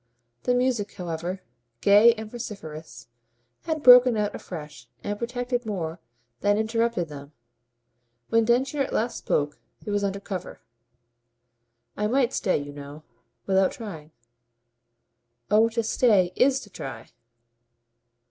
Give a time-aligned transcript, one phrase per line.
[0.45, 1.43] The music, however,
[1.79, 3.07] gay and vociferous,
[3.65, 5.99] had broken out afresh and protected more
[6.39, 7.33] than interrupted them.
[8.29, 10.59] When Densher at last spoke it was under cover.
[11.95, 13.03] "I might stay, you know,
[13.45, 14.09] without trying."
[15.51, 17.11] "Oh to stay IS to try."